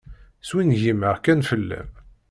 [0.49, 1.89] Swingimeɣ kan fell-am.